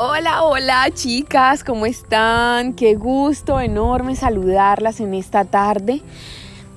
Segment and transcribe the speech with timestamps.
[0.00, 2.74] Hola, hola chicas, ¿cómo están?
[2.74, 6.02] Qué gusto enorme saludarlas en esta tarde.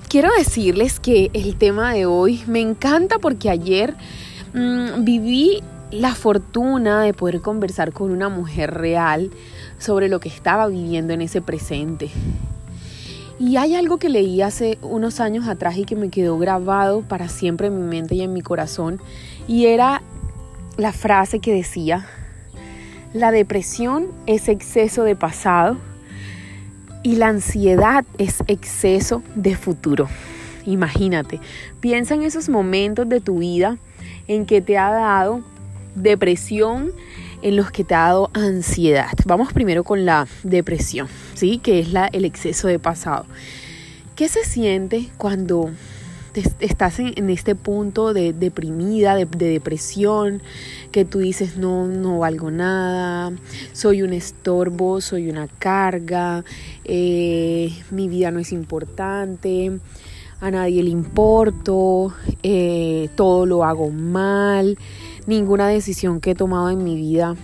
[0.08, 3.94] Quiero decirles que el tema de hoy me encanta porque ayer
[4.54, 9.30] mmm, viví la fortuna de poder conversar con una mujer real
[9.78, 12.10] sobre lo que estaba viviendo en ese presente.
[13.38, 17.28] Y hay algo que leí hace unos años atrás y que me quedó grabado para
[17.28, 19.00] siempre en mi mente y en mi corazón.
[19.46, 20.02] Y era
[20.76, 22.08] la frase que decía,
[23.14, 25.76] la depresión es exceso de pasado
[27.02, 30.08] y la ansiedad es exceso de futuro.
[30.64, 31.40] Imagínate,
[31.80, 33.76] piensa en esos momentos de tu vida
[34.28, 35.42] en que te ha dado
[35.94, 36.92] depresión,
[37.42, 39.10] en los que te ha dado ansiedad.
[39.26, 41.58] Vamos primero con la depresión, ¿sí?
[41.58, 43.26] Que es el exceso de pasado.
[44.14, 45.70] ¿Qué se siente cuando
[46.60, 50.42] estás en, este punto de deprimida, de, depresión,
[50.90, 53.32] que tú dices no, no valgo nada,
[53.72, 56.44] soy un estorbo, soy una carga,
[56.84, 59.78] eh, mi vida no es importante,
[60.40, 64.78] a nadie le importo, eh, todo lo hago mal,
[65.26, 67.36] ninguna decisión que he tomado en mi vida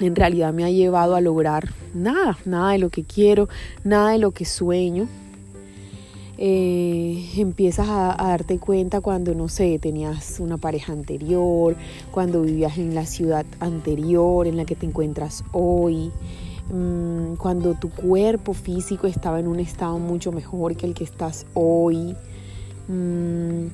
[0.00, 3.48] en realidad me ha llevado a lograr nada, nada de lo que quiero,
[3.84, 5.08] nada de lo que sueño.
[6.42, 11.76] Eh, empiezas a, darte cuenta cuando, no sé, tenías una pareja anterior,
[12.10, 16.10] cuando vivías en la ciudad anterior en la que te encuentras hoy,
[16.72, 21.44] mm, cuando tu cuerpo físico estaba en un estado mucho mejor que el que estás
[21.52, 22.16] hoy.
[22.88, 23.66] Mm,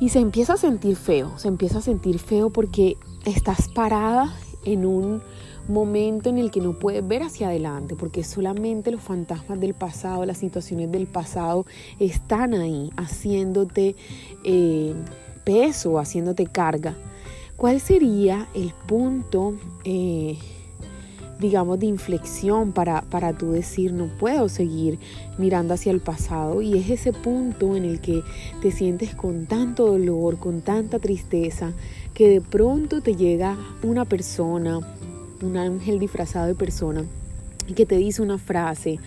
[0.00, 2.96] y se empieza a sentir feo, se empieza a sentir feo porque
[3.26, 4.34] estás parada
[4.64, 5.20] en un
[5.70, 10.24] momento en el que no puedes ver hacia adelante, porque solamente los fantasmas del pasado,
[10.26, 11.66] las situaciones del pasado
[11.98, 13.96] están ahí haciéndote
[14.44, 14.94] eh,
[15.44, 16.96] peso, haciéndote carga.
[17.56, 19.54] ¿Cuál sería el punto,
[19.84, 20.38] eh,
[21.38, 24.98] digamos, de inflexión para, para tú decir, no puedo seguir
[25.36, 26.62] mirando hacia el pasado?
[26.62, 28.22] Y es ese punto en el que
[28.62, 31.72] te sientes con tanto dolor, con tanta tristeza,
[32.14, 34.80] que de pronto te llega una persona,
[35.42, 37.04] un ángel disfrazado de persona
[37.74, 38.98] que te dice una frase,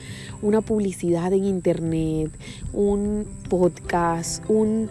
[0.41, 2.31] una publicidad en internet,
[2.71, 4.89] un podcast, un,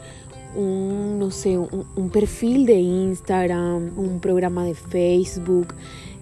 [0.54, 5.68] no sé, un, perfil de Instagram, un programa de Facebook,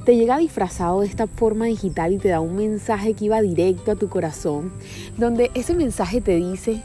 [0.04, 3.90] te llega disfrazado de esta forma digital y te da un mensaje que iba directo
[3.90, 4.72] a tu corazón,
[5.18, 6.82] donde ese mensaje te dice,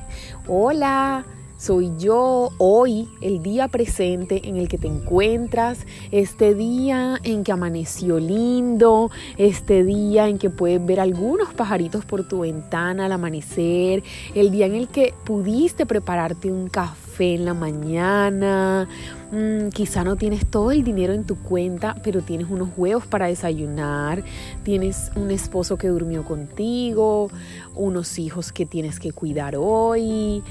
[0.48, 1.26] hola,
[1.58, 7.52] soy yo hoy, el día presente en el que te encuentras, este día en que
[7.52, 14.04] amaneció lindo, este día en que puedes ver algunos pajaritos por tu ventana al amanecer,
[14.34, 18.90] el día en el que pudiste prepararte un café en la mañana,
[19.32, 23.28] mm, quizá no tienes todo el dinero en tu cuenta, pero tienes unos huevos para
[23.28, 24.24] desayunar,
[24.64, 27.30] tienes un esposo que durmió contigo,
[27.76, 30.44] unos hijos que tienes que cuidar hoy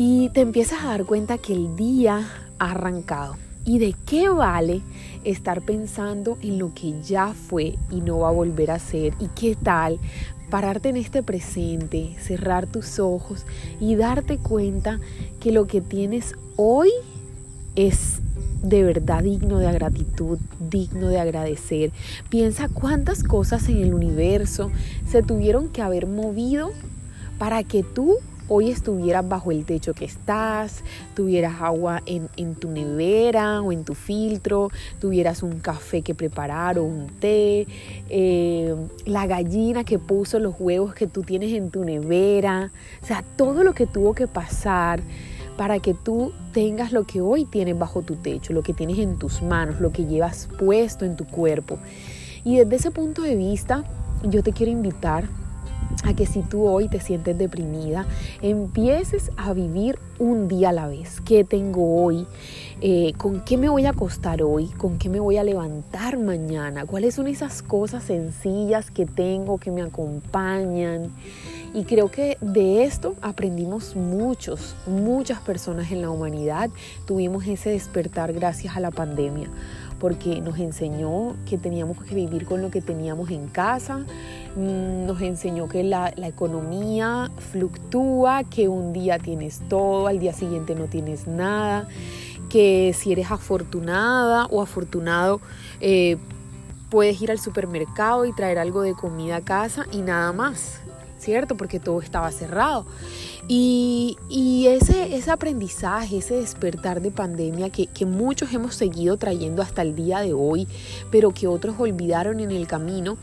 [0.00, 2.24] y te empiezas a dar cuenta que el día
[2.60, 3.36] ha arrancado.
[3.64, 4.80] ¿Y de qué vale
[5.24, 9.14] estar pensando en lo que ya fue y no va a volver a ser?
[9.18, 9.98] ¿Y qué tal
[10.50, 13.44] pararte en este presente, cerrar tus ojos
[13.80, 15.00] y darte cuenta
[15.40, 16.90] que lo que tienes hoy
[17.74, 18.20] es
[18.62, 21.90] de verdad digno de gratitud, digno de agradecer.
[22.28, 24.70] Piensa cuántas cosas en el universo
[25.08, 26.70] se tuvieron que haber movido
[27.36, 30.82] para que tú hoy estuvieras bajo el techo que estás,
[31.14, 34.70] tuvieras agua en, tu nevera o en tu filtro,
[35.00, 37.66] tuvieras un café que preparar o un té,
[38.08, 42.72] eh, la gallina que puso los huevos que tú tienes en tu nevera,
[43.02, 45.00] o sea, todo lo que tuvo que pasar
[45.56, 49.18] para que tú tengas lo que hoy tienes bajo tu techo, lo que tienes en
[49.18, 51.78] tus manos, lo que llevas puesto en tu cuerpo.
[52.44, 53.84] Y desde ese punto de vista,
[54.22, 55.24] yo te quiero invitar
[56.08, 58.06] a que si tú hoy te sientes deprimida,
[58.40, 61.20] empieces a vivir un día a la vez.
[61.20, 62.26] ¿Qué tengo hoy?
[62.80, 64.68] Eh, ¿Con qué me voy a acostar hoy?
[64.68, 66.86] ¿Con qué me voy a levantar mañana?
[66.86, 71.10] ¿Cuáles son esas cosas sencillas que tengo que me acompañan?
[71.74, 76.70] Y creo que de esto aprendimos muchos, muchas personas en la humanidad.
[77.06, 79.50] Tuvimos ese despertar gracias a la pandemia
[79.98, 83.98] porque nos enseñó que teníamos que vivir con lo que teníamos en casa,
[84.56, 90.74] mm, nos enseñó que la, economía fluctúa, que un día tienes todo, al día siguiente
[90.74, 91.88] no tienes nada,
[92.48, 95.40] que si eres afortunada o afortunado,
[95.80, 96.16] eh,
[96.90, 100.80] puedes ir al supermercado y traer algo de comida a casa y nada más,
[101.18, 101.56] ¿cierto?
[101.56, 102.86] Porque todo estaba cerrado.
[103.50, 104.16] Y,
[104.66, 110.20] ese, aprendizaje, ese despertar de pandemia que, que, muchos hemos seguido trayendo hasta el día
[110.20, 110.68] de hoy,
[111.10, 113.16] pero que otros olvidaron en el camino,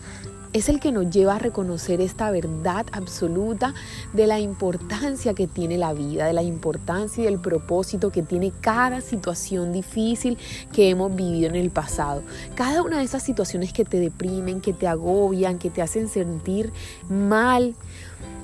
[0.56, 3.74] es el que nos lleva a reconocer esta verdad absoluta
[4.14, 8.54] de la importancia que tiene la vida, de la importancia y del propósito que tiene
[8.62, 10.38] cada situación difícil
[10.72, 12.24] que hemos vivido en el pasado.
[12.56, 16.72] Cada una de esas situaciones que te deprimen, que te agobian, que te hacen sentir
[17.10, 17.76] mal,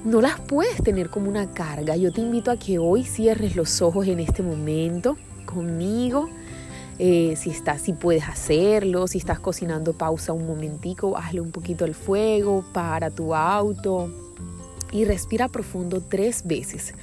[0.03, 1.95] no las puedes tener como una carga.
[1.95, 6.30] Yo te invito a que hoy cierres los ojos en este momento conmigo
[7.03, 11.83] eh, si estás, si puedes hacerlo, si estás cocinando, pausa un momentico, hazle un poquito
[11.83, 14.12] el fuego, para tu auto
[14.92, 16.94] y respira profundo tres veces.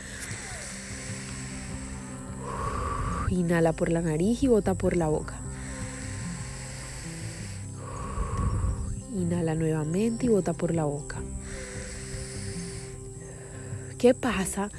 [3.29, 5.35] Inhala por la nariz y bota por la boca.
[9.13, 11.17] Inhala nuevamente y bota por la boca.
[13.99, 14.71] ¿Qué pasa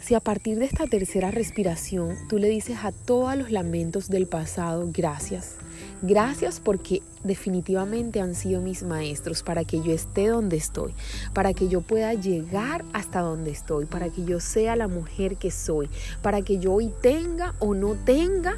[0.00, 4.26] si a partir de esta tercera respiración tú le dices a todos los lamentos del
[4.26, 5.56] pasado gracias,
[6.00, 10.94] gracias porque definitivamente han sido mis maestros para que yo esté donde estoy,
[11.34, 15.50] para que yo pueda llegar hasta donde estoy, para que yo sea la mujer que
[15.50, 15.90] soy,
[16.22, 18.56] para que yo hoy tenga o no tenga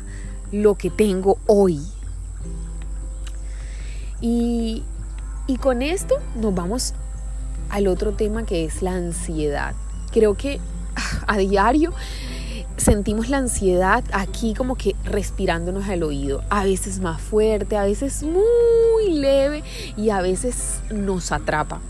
[0.53, 1.81] lo que tengo hoy.
[4.21, 4.85] Y,
[5.49, 6.95] y con esto nos vamos
[7.71, 9.75] al otro tema que es la ansiedad.
[10.11, 10.61] Creo que
[11.27, 11.93] a diario,
[12.77, 18.23] sentimos la ansiedad aquí como que respirándonos al oído, a veces más fuerte, a veces
[18.23, 19.63] muy leve
[19.97, 21.81] y a veces nos atrapa.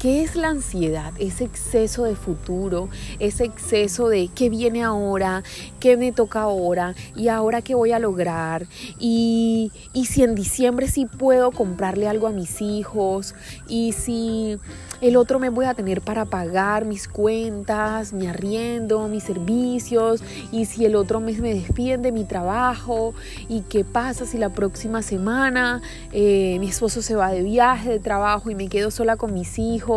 [0.00, 1.12] ¿Qué es la ansiedad?
[1.18, 2.88] Ese exceso de futuro,
[3.18, 5.42] ese exceso de qué viene ahora,
[5.78, 8.66] qué me toca ahora y ahora qué voy a lograr
[8.98, 13.34] y, y si en diciembre sí puedo comprarle algo a mis hijos
[13.68, 14.58] y si
[15.02, 20.64] el otro mes voy a tener para pagar mis cuentas, mi arriendo, mis servicios y
[20.64, 23.14] si el otro mes me despiden de mi trabajo
[23.48, 25.82] y qué pasa si la próxima semana
[26.12, 29.58] eh, mi esposo se va de viaje de trabajo y me quedo sola con mis
[29.58, 29.89] hijos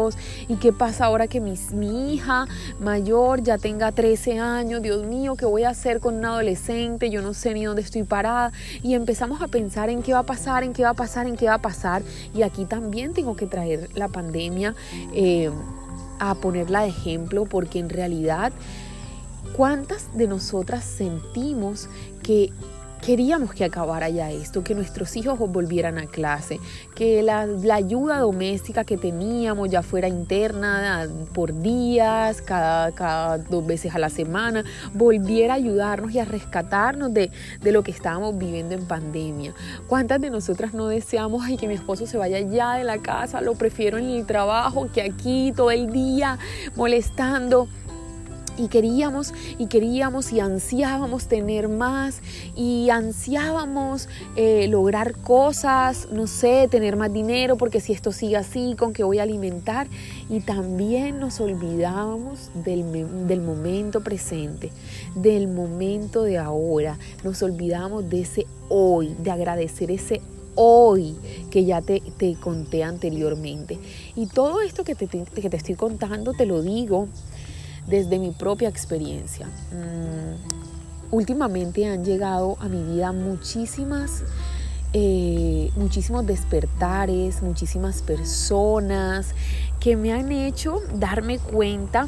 [0.47, 1.53] y qué pasa ahora que mi,
[2.13, 2.47] hija
[2.79, 7.09] mayor ya tenga 13 años, Dios mío, ¿qué voy a hacer con un adolescente?
[7.09, 8.51] Yo no sé ni dónde estoy parada.
[8.81, 11.35] Y empezamos a pensar en qué va a pasar, en qué va a pasar, en
[11.35, 12.01] qué va a pasar.
[12.33, 14.75] Y aquí también tengo que traer la pandemia
[15.13, 15.51] eh,
[16.19, 18.51] a ponerla de ejemplo porque en realidad
[19.55, 21.89] cuántas de nosotras sentimos
[22.23, 22.51] que
[23.05, 26.61] Queríamos que acabara ya esto, que nuestros hijos volvieran a clase,
[26.95, 27.41] que la,
[27.73, 34.09] ayuda doméstica que teníamos ya fuera interna por días, cada, cada, dos veces a la
[34.09, 34.63] semana,
[34.93, 37.29] volviera a ayudarnos y a rescatarnos de,
[37.61, 39.53] lo que estábamos viviendo en pandemia.
[39.87, 43.41] ¿Cuántas de nosotras no deseamos que mi esposo se vaya ya de la casa?
[43.41, 46.39] Lo prefiero en el trabajo que aquí todo el día
[46.77, 47.67] molestando
[48.57, 52.21] y queríamos y queríamos y ansiábamos tener más
[52.55, 58.75] y ansiábamos eh, lograr cosas, no sé, tener más dinero porque si esto sigue así,
[58.77, 59.87] con qué voy a alimentar
[60.29, 64.71] y también nos olvidábamos del, del momento presente,
[65.15, 70.21] del momento de ahora, nos olvidamos de ese hoy, de agradecer ese
[70.55, 71.15] hoy
[71.49, 73.79] que ya te, te conté anteriormente.
[74.15, 77.07] Y todo esto que te, que te estoy contando te lo digo
[77.87, 79.47] desde mi propia experiencia.
[79.71, 84.23] Mm, últimamente han llegado a mi vida muchísimas,
[84.93, 89.33] eh, muchísimos despertares, muchísimas personas
[89.79, 92.07] que me han hecho darme cuenta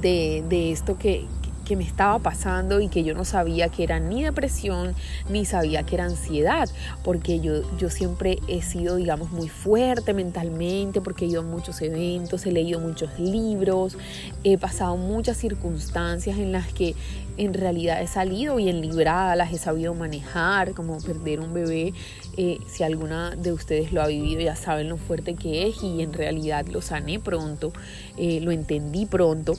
[0.00, 1.26] de, de esto que,
[1.68, 4.94] que me estaba pasando y que yo no sabía que era ni depresión
[5.28, 6.66] ni sabía que era ansiedad,
[7.04, 11.82] porque yo, yo siempre he sido, digamos, muy fuerte mentalmente, porque he ido a muchos
[11.82, 13.98] eventos, he leído muchos libros,
[14.44, 16.94] he pasado muchas circunstancias en las que
[17.36, 21.92] en realidad he salido bien librada, las he sabido manejar, como perder un bebé.
[22.36, 26.02] Eh, si alguna de ustedes lo ha vivido, ya saben lo fuerte que es y
[26.02, 27.72] en realidad lo sané pronto,
[28.16, 29.54] eh, lo entendí pronto.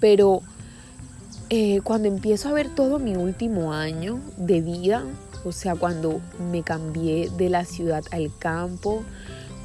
[0.00, 0.42] Pero
[1.50, 5.04] eh, cuando empiezo a ver todo mi último año de vida,
[5.44, 9.02] o sea, cuando me cambié de la ciudad al campo,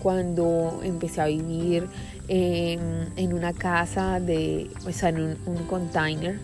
[0.02, 1.88] cuando empecé a vivir
[2.28, 6.40] en, una casa de, o sea, en un, container.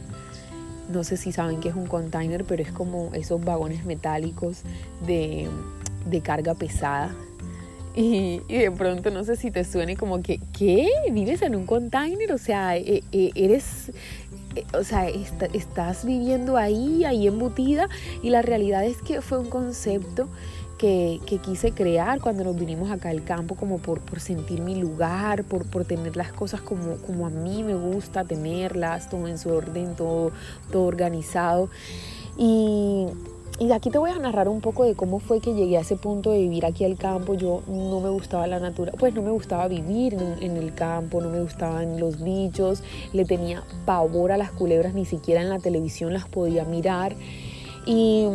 [0.92, 4.64] No sé si saben qué es un container, pero es como esos vagones metálicos
[5.06, 5.48] de
[6.24, 7.14] carga pesada.
[7.96, 10.88] Y, de pronto no sé si te suene como que, ¿qué?
[11.12, 12.32] ¿Vives en un container?
[12.32, 13.92] O sea, e, e, eres,
[14.56, 17.90] e, o sea, estás viviendo ahí, ahí embutida.
[18.22, 20.30] Y la realidad es que fue un concepto
[20.80, 25.44] que, quise crear cuando nos vinimos acá al campo, como por, por sentir mi lugar,
[25.44, 29.50] por, por, tener las cosas como, como a mí me gusta tenerlas, todo en su
[29.50, 30.32] orden, todo,
[30.72, 31.70] todo organizado.
[32.38, 33.08] Y,
[33.60, 35.82] y de aquí te voy a narrar un poco de cómo fue que llegué a
[35.82, 37.34] ese punto de vivir aquí al campo.
[37.34, 41.30] Yo no me gustaba la naturaleza, pues no me gustaba vivir en, el campo, no
[41.30, 46.14] me gustaban los bichos, le tenía pavor a las culebras, ni siquiera en la televisión
[46.14, 47.16] las podía mirar.
[47.86, 48.28] Y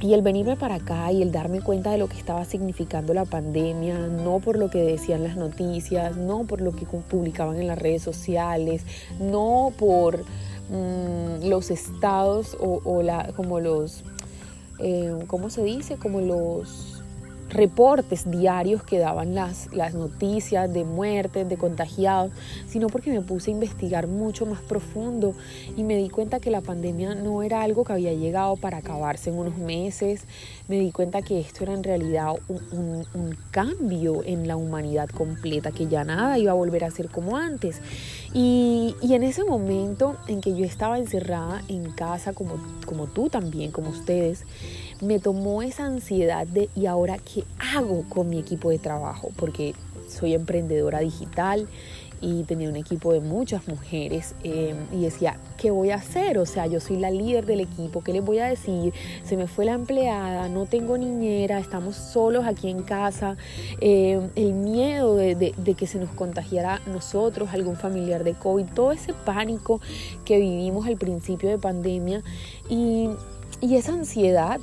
[0.00, 3.24] y el venirme para acá y el darme cuenta de lo que estaba significando la
[3.24, 7.78] pandemia, no por lo que decían las noticias, no por lo que publicaban en las
[7.78, 8.82] redes sociales,
[9.18, 10.20] no por
[10.68, 14.04] mm, los estados o, la, como los,
[14.78, 15.96] eh, ¿cómo se dice?
[15.96, 16.95] Como los
[17.56, 22.30] reportes diarios que daban las, las noticias de muertes, de contagiados,
[22.68, 25.34] sino porque me puse a investigar mucho más profundo
[25.76, 29.30] y me di cuenta que la pandemia no era algo que había llegado para acabarse
[29.30, 30.24] en unos meses,
[30.68, 35.72] me di cuenta que esto era en realidad un, un, cambio en la humanidad completa,
[35.72, 37.80] que ya nada iba a volver a ser como antes.
[38.34, 43.30] Y, y, en ese momento en que yo estaba encerrada en casa, como, como tú
[43.30, 44.44] también, como ustedes,
[45.00, 49.30] me tomó esa ansiedad de ¿y ahora qué hago con mi equipo de trabajo?
[49.36, 49.74] Porque
[50.08, 51.68] soy emprendedora digital
[52.20, 56.38] y tenía un equipo de muchas mujeres em, y decía, ¿qué voy a hacer?
[56.38, 58.94] O sea, yo soy la líder del equipo, ¿qué les voy a decir?
[59.24, 63.36] Se me fue la empleada, no tengo niñera, estamos solos aquí en casa,
[63.80, 69.12] em, el miedo de, que se nos contagiara nosotros, algún familiar de COVID, todo ese
[69.12, 69.80] pánico
[70.24, 72.22] que vivimos al principio de pandemia
[72.70, 73.10] y,
[73.60, 74.58] y esa ansiedad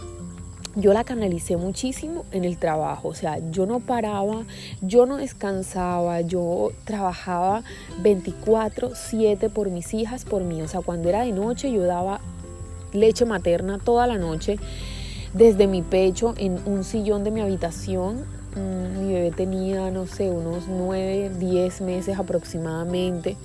[0.76, 4.44] yo la canalicé muchísimo en el trabajo, o sea, yo no paraba,
[4.82, 7.64] yo no descansaba, yo trabajaba
[8.02, 12.22] 24/7 por mis hijas, por mí, o sea, cuando era de noche yo daba
[12.92, 14.58] leche materna toda la noche
[15.34, 18.24] desde mi pecho en un sillón de mi habitación.
[18.56, 23.36] Mm, mi bebé tenía, no sé, unos 9, 10 meses aproximadamente.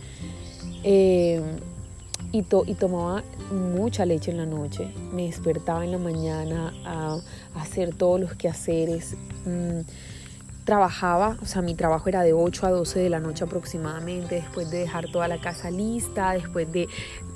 [0.84, 1.40] Eh,
[2.32, 4.92] y, y, tomaba mucha leche en la noche.
[5.12, 7.18] Me despertaba en la mañana a,
[7.54, 9.16] hacer todos los quehaceres.
[9.46, 9.80] Mm,
[10.64, 14.70] trabajaba, o sea, mi trabajo era de 8 a 12 de la noche aproximadamente, después
[14.70, 16.88] de dejar toda la casa lista, después de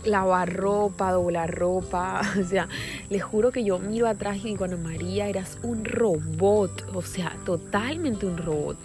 [0.04, 2.68] lavar ropa, doblar ropa, o sea,
[3.10, 8.26] les juro que yo miro atrás y digo, María, eras un robot, o sea, totalmente
[8.26, 8.76] un robot.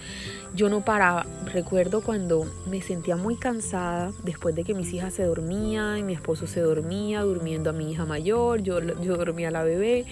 [0.55, 5.23] Yo no paraba, recuerdo cuando me sentía muy cansada después de que mis hijas se
[5.23, 9.51] dormían, y mi esposo se dormía, durmiendo a mi hija mayor, yo, yo dormía a
[9.51, 10.05] la bebé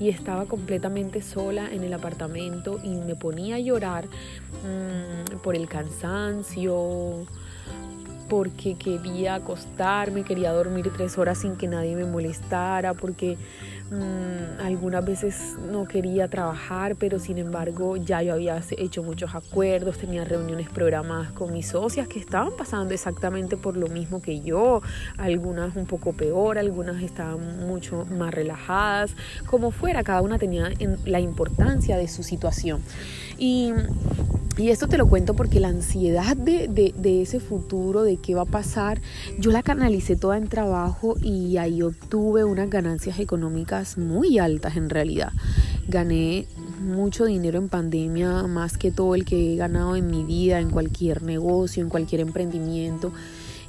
[0.00, 5.68] y estaba completamente sola en el apartamento y me ponía a llorar mmm, por el
[5.68, 7.26] cansancio,
[8.32, 13.36] porque quería acostarme, quería dormir tres horas sin que nadie me molestara, porque
[13.90, 19.98] mmm, algunas veces no quería trabajar, pero sin embargo ya yo había hecho muchos acuerdos,
[19.98, 24.80] tenía reuniones programadas con mis socias que estaban pasando exactamente por lo mismo que yo,
[25.18, 30.70] algunas un poco peor, algunas estaban mucho más relajadas, como fuera, cada una tenía
[31.04, 32.80] la importancia de su situación.
[33.36, 33.74] Y
[34.58, 38.42] y esto te lo cuento porque la ansiedad de, de, ese futuro, de qué va
[38.42, 39.00] a pasar,
[39.38, 44.90] yo la canalicé toda en trabajo y ahí obtuve unas ganancias económicas muy altas en
[44.90, 45.32] realidad.
[45.88, 46.46] Gané
[46.82, 50.70] mucho dinero en pandemia, más que todo el que he ganado en mi vida, en
[50.70, 53.12] cualquier negocio, en cualquier emprendimiento.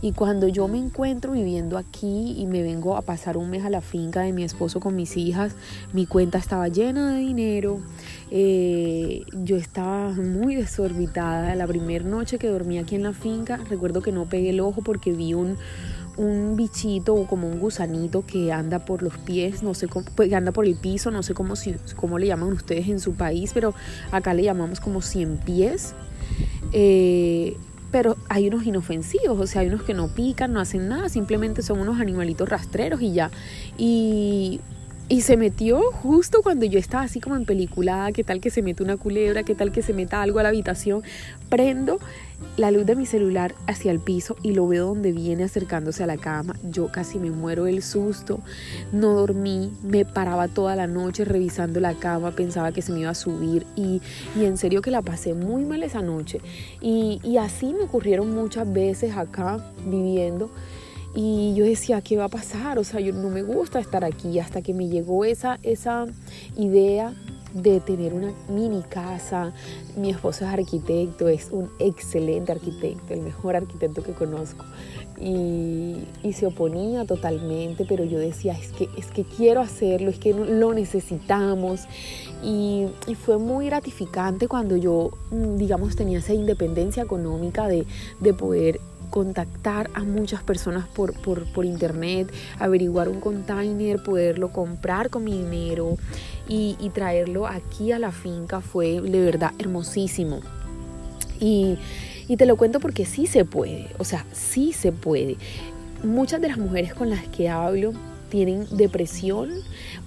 [0.04, 3.70] Y cuando yo me encuentro viviendo aquí y me vengo a pasar un mes a
[3.70, 5.56] la finca de mi esposo con mis hijas,
[5.94, 7.80] mi cuenta estaba llena de dinero,
[8.30, 11.56] eh, yo estaba muy desorbitada.
[11.56, 14.82] La primera noche que dormí aquí en la finca, recuerdo que no pegué el ojo
[14.82, 15.56] porque vi un,
[16.18, 20.28] un bichito o como un gusanito que anda por los pies, no sé cómo, pues,
[20.28, 23.14] que anda por el piso, no sé cómo, si, cómo le llaman ustedes en su
[23.14, 23.74] país, pero
[24.12, 25.96] acá le llamamos como 100 pies.
[26.74, 27.56] Eh,
[27.94, 31.62] pero hay unos inofensivos, o sea, hay unos que no pican, no hacen nada, simplemente
[31.62, 33.30] son unos animalitos rastreros y ya.
[33.78, 34.62] Y,
[35.10, 38.62] y se metió justo cuando yo estaba así como en peliculada, qué tal que se
[38.62, 41.04] mete una culebra, qué tal que se meta algo a la habitación.
[41.50, 42.00] Prendo
[42.58, 46.08] la luz de mi celular hacia el piso y lo veo donde viene acercándose a
[46.08, 46.56] la cama.
[46.64, 48.40] Yo casi me muero del susto,
[48.92, 53.10] no dormí, me paraba toda la noche revisando la cama, pensaba que se me iba
[53.10, 54.02] a subir y,
[54.36, 56.40] y en serio que la pasé muy mal esa noche.
[56.82, 60.50] Y, y así me ocurrieron muchas veces acá viviendo.
[61.16, 62.80] Y yo decía, ¿qué va a pasar?
[62.80, 66.08] O sea, yo no me gusta estar aquí hasta que me llegó esa, esa
[66.58, 67.14] idea
[67.54, 69.54] de tener una mini casa.
[69.96, 74.66] Mi esposo es arquitecto, es un excelente arquitecto, el mejor arquitecto que conozco.
[75.20, 75.98] y,
[76.34, 80.74] se oponía totalmente, pero yo decía, es que, es que quiero hacerlo, es que lo
[80.74, 81.82] necesitamos.
[82.44, 82.88] Y,
[83.24, 87.86] fue muy gratificante cuando yo, mm, digamos, tenía esa independencia económica de,
[88.34, 88.82] poder
[89.14, 95.98] contactar a muchas personas por, por, internet, averiguar un container, poderlo comprar con mi dinero
[96.50, 100.40] y, y traerlo aquí a la finca fue de verdad hermosísimo.
[101.40, 101.78] Y
[102.28, 105.38] y te lo cuento porque sí se puede, o sea, sí se puede.
[106.04, 107.94] Muchas de las mujeres con las que hablo
[108.34, 109.52] tienen depresión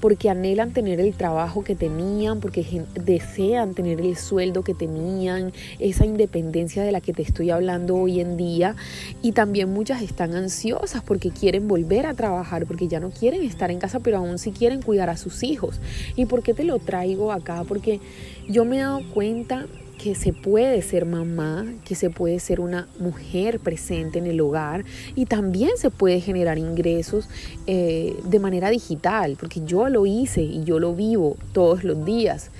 [0.01, 6.05] porque anhelan tener el trabajo que tenían, porque desean tener el sueldo que tenían, esa
[6.05, 8.75] independencia de la que te estoy hablando hoy en día.
[9.23, 13.71] Y también muchas están ansiosas porque quieren volver a trabajar, porque ya no quieren estar
[13.71, 15.79] en casa, pero aún sí quieren cuidar a sus hijos.
[16.17, 17.63] ¿Y por qué te lo traigo acá?
[17.63, 18.01] Porque
[18.49, 19.69] yo me he dado cuenta
[19.99, 24.85] que se puede ser mamá, que se puede ser una mujer presente en el hogar
[25.15, 27.29] y también se puede generar ingresos
[27.67, 32.51] eh, de manera digital, porque yo lo hice y yo lo vivo todos los días.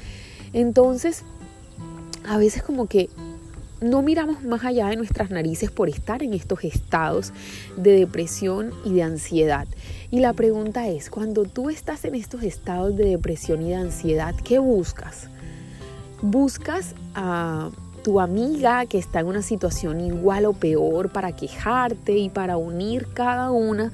[0.53, 1.25] Entonces,
[2.27, 3.09] a veces como que
[3.81, 7.33] no miramos más allá de nuestras narices por estar en estos estados
[7.77, 9.67] de depresión y de ansiedad.
[10.11, 14.35] Y la pregunta es, cuando tú estás en estos estados de depresión y de ansiedad,
[14.45, 15.29] ¿qué buscas?
[16.23, 17.71] Buscas a
[18.03, 23.09] tu amiga que está en una situación igual o peor para quejarte y para unir
[23.13, 23.91] cada una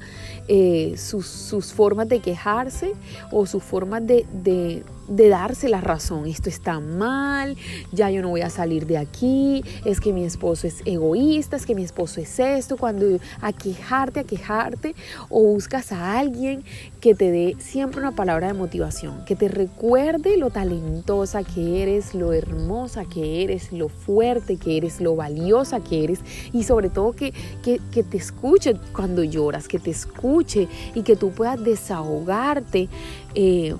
[0.47, 2.93] eh, sus, formas de quejarse
[3.31, 7.57] o sus formas de darse la razón, esto está mal,
[7.91, 11.65] ya yo no voy a salir de aquí, es que mi esposo es egoísta, es
[11.65, 13.05] que mi esposo es esto, cuando
[13.41, 14.95] a quejarte, a quejarte,
[15.29, 16.63] o buscas a alguien
[17.01, 22.15] que te dé siempre una palabra de motivación, que te recuerde lo talentosa que eres,
[22.15, 26.19] lo hermosa que eres, lo fuerte que eres, lo valiosa que eres
[26.53, 31.15] y sobre todo que, que, que te escuche cuando lloras, que te escuche y que
[31.15, 32.89] tú puedas desahogarte.
[33.35, 33.75] Eh,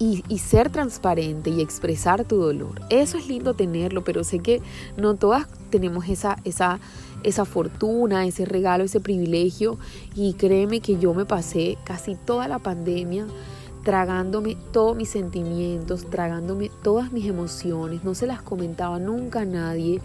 [0.00, 2.80] y, ser transparente y expresar tu dolor.
[2.88, 4.62] Eso es lindo tenerlo, pero sé que
[4.96, 6.80] no todas tenemos esa, esa,
[7.22, 9.78] esa fortuna, ese regalo, ese privilegio.
[10.16, 13.26] Y créeme que yo me pasé casi toda la pandemia
[13.84, 18.02] tragándome todos mis sentimientos, tragándome todas mis emociones.
[18.02, 20.00] No se las comentaba nunca a nadie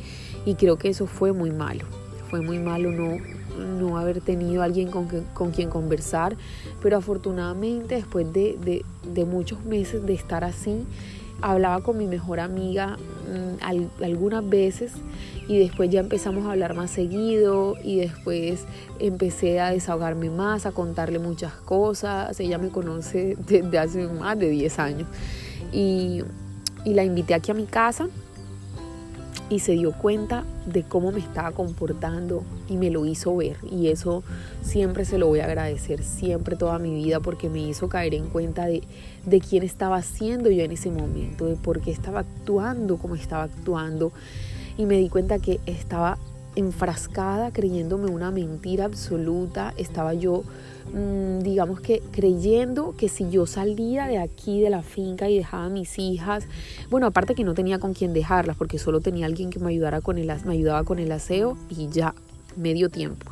[0.45, 1.85] y creo que eso fue muy malo.
[2.29, 3.17] Fue muy malo no,
[3.57, 6.35] no haber tenido alguien con, con quien conversar,
[6.81, 8.83] pero afortunadamente después de,
[9.25, 10.85] muchos meses de estar así,
[11.41, 14.93] hablaba con mi mejor amiga mm, algunas veces
[15.47, 18.65] y después ya empezamos a hablar más seguido y después
[18.99, 22.39] empecé a desahogarme más, a contarle muchas cosas.
[22.39, 25.07] Ella me conoce desde hace más de 10 años
[25.71, 26.23] y,
[26.83, 28.07] y la invité aquí a mi casa
[29.49, 33.57] y se dio cuenta de cómo me estaba comportando y me lo hizo ver.
[33.69, 34.23] Y eso
[34.63, 38.27] siempre se lo voy a agradecer siempre toda mi vida porque me hizo caer en
[38.27, 38.81] cuenta de,
[39.25, 43.43] de quién estaba siendo yo en ese momento, de por qué estaba actuando como estaba
[43.43, 44.11] actuando.
[44.77, 46.17] Y me di cuenta que estaba
[46.55, 50.43] enfrascada creyéndome una mentira absoluta, estaba yo
[51.41, 55.69] digamos que creyendo que si yo salía de aquí, de la finca y dejaba a
[55.69, 56.45] mis hijas,
[56.89, 59.99] bueno, aparte que no tenía con quién dejarlas, porque solo tenía alguien que me, ayudara
[59.99, 62.15] con el, me ayudaba con el aseo y ya,
[62.55, 63.29] medio tiempo.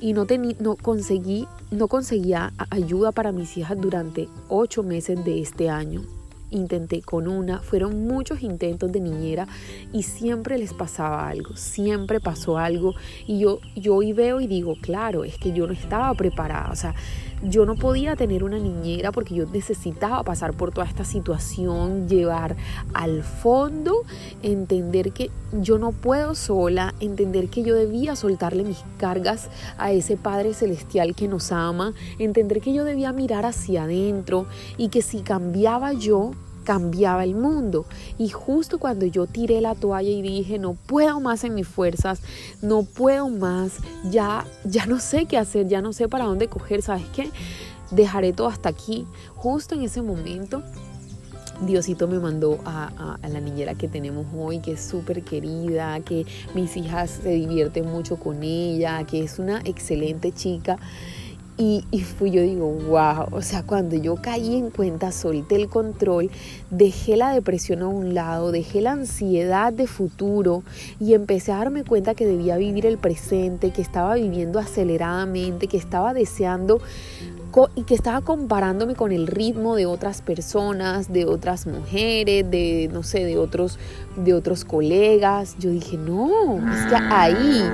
[0.00, 0.26] Y no,
[0.60, 6.02] no, conseguí, no conseguía ayuda para mis hijas durante ocho meses de este año
[6.50, 9.46] intenté con una, fueron muchos intentos de niñera
[9.92, 12.94] y siempre les pasaba algo, siempre pasó algo
[13.26, 16.76] y yo, yo hoy veo y digo, claro, es que yo no estaba preparada, o
[16.76, 16.94] sea,
[17.42, 22.56] yo no podía tener una niñera porque yo necesitaba pasar por toda esta situación, llevar
[22.94, 24.04] al fondo,
[24.42, 29.48] entender que yo no puedo sola, entender que yo debía soltarle mis cargas
[29.78, 34.46] a ese Padre Celestial que nos ama, entender que yo debía mirar hacia adentro
[34.76, 36.32] y que si cambiaba yo,
[36.68, 37.86] cambiaba el mundo.
[38.18, 42.20] Y justo cuando yo tiré la toalla y dije, no puedo más en mis fuerzas,
[42.60, 43.78] no puedo más,
[44.10, 47.30] ya, ya no sé qué hacer, ya no sé para dónde coger, ¿sabes qué?
[47.90, 49.06] Dejaré todo hasta aquí.
[49.34, 50.62] Justo en ese momento
[51.62, 56.26] Diosito me mandó a, a, la niñera que tenemos hoy, que es súper querida, que
[56.54, 60.78] mis hijas se divierten mucho con ella, que es una excelente chica.
[61.60, 66.30] Y, fui, yo digo, wow, o sea, cuando yo caí en cuenta, solté el control,
[66.70, 70.62] dejé la depresión a un lado, dejé la ansiedad de futuro
[71.00, 75.78] y empecé a darme cuenta que debía vivir el presente, que estaba viviendo aceleradamente, que
[75.78, 76.80] estaba deseando
[77.74, 83.02] y que estaba comparándome con el ritmo de otras personas, de otras mujeres, de no
[83.02, 83.80] sé, de otros
[84.16, 85.56] de otros colegas.
[85.58, 87.68] Yo dije, "No, es que ahí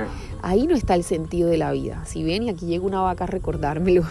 [0.45, 2.05] ahí no está el sentido de la vida.
[2.05, 4.03] Si ven, y aquí llega una vaca a recordármelo,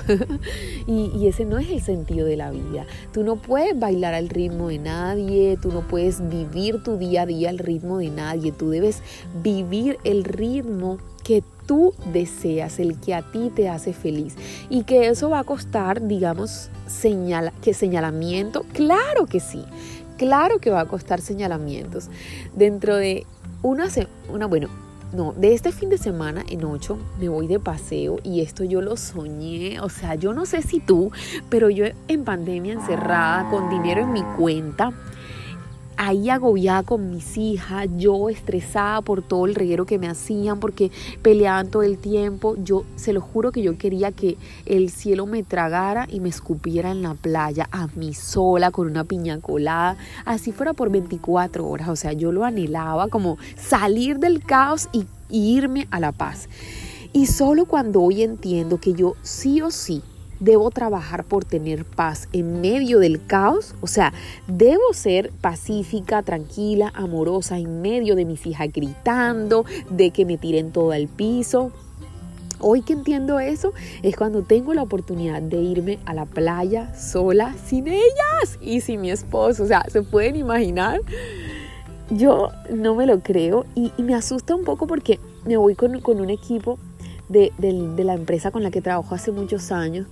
[0.86, 2.86] y, ese no es el sentido de la vida.
[3.12, 7.26] Tú no puedes bailar al ritmo de nadie, tú no puedes vivir tu día a
[7.26, 9.00] día al ritmo de nadie, tú debes
[9.44, 14.34] vivir el ritmo que tú deseas, el que a ti te hace feliz.
[14.68, 18.66] Y que eso va a costar, digamos, señala, que señalamiento.
[18.72, 19.64] Claro que sí,
[20.18, 22.08] claro que va a costar señalamientos.
[22.56, 23.24] Dentro de
[23.62, 23.88] una,
[24.28, 24.68] una bueno,
[25.14, 28.80] no, de este fin de semana en 8 me voy de paseo y esto yo
[28.80, 31.12] lo soñé, o sea, yo no sé si tú,
[31.48, 34.92] pero yo en pandemia encerrada con dinero en mi cuenta,
[35.96, 40.90] ahí agobiada con mis hijas, yo estresada por todo el reguero que me hacían, porque
[41.22, 42.56] peleaban todo el tiempo.
[42.58, 46.90] Yo se lo juro que yo quería que el cielo me tragara y me escupiera
[46.90, 51.88] en la playa, a mí sola, con una piña colada, así fuera por 24 horas.
[51.88, 56.48] O sea, yo lo anhelaba como salir del caos y, irme a la paz.
[57.12, 60.02] Y solo cuando hoy entiendo que yo sí o sí
[60.40, 64.12] debo trabajar por tener paz en medio del caos, o sea,
[64.46, 70.72] debo ser pacífica, tranquila, amorosa en medio de mis hijas gritando, de que me tiren
[70.72, 71.72] todo al piso.
[72.60, 77.54] Hoy que entiendo eso es cuando tengo la oportunidad de irme a la playa sola,
[77.66, 79.64] sin ellas y sin mi esposo.
[79.64, 81.00] O sea, ¿se pueden imaginar?
[82.10, 86.30] Yo no me lo creo y, me asusta un poco porque me voy con, un
[86.30, 86.78] equipo
[87.28, 90.06] de, la empresa con la que trabajo hace muchos años.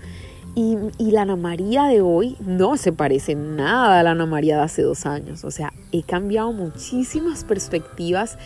[0.55, 4.59] Y, y, la Ana María de hoy no se parece nada a la Ana María
[4.59, 5.45] de hace dos años.
[5.45, 8.37] O sea, he cambiado muchísimas perspectivas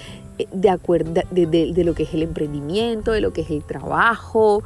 [0.53, 4.63] de acuerdo de, lo que es el emprendimiento, de lo que es el trabajo.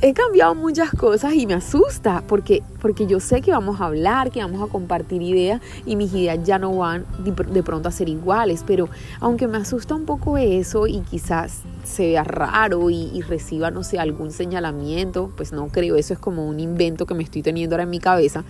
[0.00, 4.30] He cambiado muchas cosas y me asusta porque, porque yo sé que vamos a hablar,
[4.30, 8.08] que vamos a compartir ideas y mis ideas ya no van de, pronto a ser
[8.08, 8.88] iguales, pero
[9.20, 13.84] aunque me asusta un poco eso y quizás se vea raro y, y reciba, no
[13.84, 17.74] sé, algún señalamiento, pues no creo, eso es como un invento que me estoy teniendo
[17.74, 18.44] ahora en mi cabeza.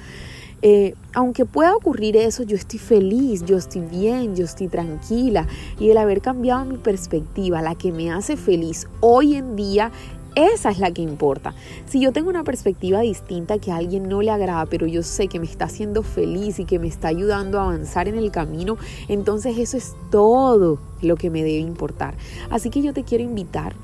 [0.62, 5.46] Eh, aunque pueda ocurrir eso, yo estoy feliz, yo estoy bien, yo estoy tranquila.
[5.78, 9.92] Y el haber cambiado mi perspectiva, la que me hace feliz hoy en día,
[10.34, 11.54] esa es la que importa.
[11.86, 15.28] Si yo tengo una perspectiva distinta que a alguien no le agrada, pero yo sé
[15.28, 18.76] que me está haciendo feliz y que me está ayudando a avanzar en el camino,
[19.08, 22.14] entonces eso es todo lo que me debe importar.
[22.50, 23.74] Así que yo te quiero invitar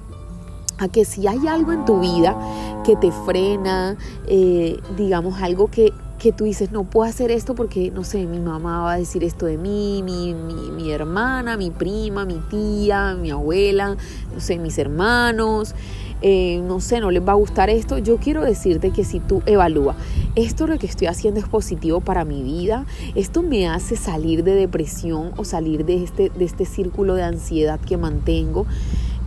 [0.79, 2.37] a que si hay algo en tu vida
[2.85, 7.91] que te frena, eh, digamos algo que que tú dices, no puedo hacer esto porque,
[7.91, 12.25] no sé, mi mamá va a decir esto de mí, mi, mi, hermana, mi prima,
[12.25, 13.97] mi tía, mi abuela,
[14.33, 15.75] no sé, mis hermanos,
[16.21, 17.99] eh, no sé, no les va a gustar esto.
[17.99, 19.97] Yo quiero decirte que si tú evalúa,
[20.37, 24.55] esto lo que estoy haciendo es positivo para mi vida, esto me hace salir de
[24.55, 28.65] depresión o salir de este, de este círculo de ansiedad que mantengo.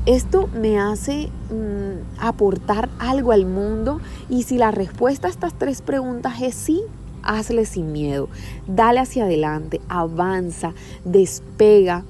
[0.06, 5.82] Esto me hace mm, aportar algo al mundo y si la respuesta a estas tres
[5.82, 6.84] preguntas es sí,
[7.24, 8.30] hazle sin miedo,
[8.68, 10.74] dale hacia adelante, avanza,
[11.06, 12.04] despega,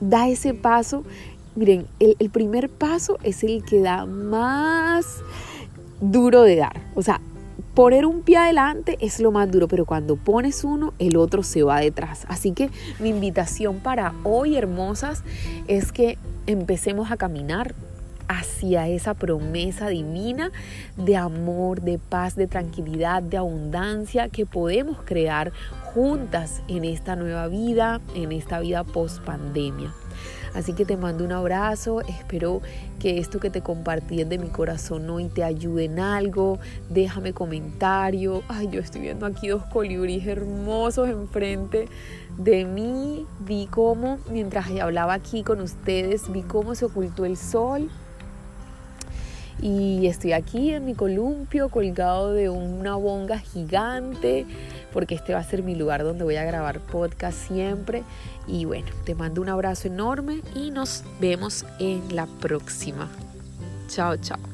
[0.00, 1.04] da ese paso.
[1.56, 5.18] Miren, el, el primer paso es el que da más
[6.00, 6.80] duro de dar.
[6.94, 7.20] O sea,
[7.74, 11.62] poner un pie adelante es lo más duro, pero cuando pones uno, el otro se
[11.62, 12.24] va detrás.
[12.28, 15.22] Así que mi invitación para hoy, hermosas,
[15.68, 17.74] es que empecemos a caminar
[18.28, 20.50] hacia esa promesa divina
[20.96, 25.52] de amor, de paz, de tranquilidad, de abundancia que podemos crear
[25.92, 29.92] juntas en esta nueva vida, en esta vida post pandemia.
[30.54, 32.62] Así que te mando un abrazo, espero
[33.00, 38.42] que esto que te compartí de mi corazón hoy te ayude en algo, déjame comentario.
[38.48, 41.88] Ay, yo estoy viendo aquí dos colibríes hermosos enfrente
[42.38, 47.90] de mí, vi cómo, mientras hablaba aquí con ustedes, vi cómo se ocultó el sol.
[49.60, 54.46] Y estoy aquí en mi columpio colgado de una bonga gigante
[54.94, 58.04] porque este va a ser mi lugar donde voy a grabar podcast siempre
[58.46, 63.10] y bueno, te mando un abrazo enorme y nos vemos en la próxima.
[63.88, 64.53] Chao, chao.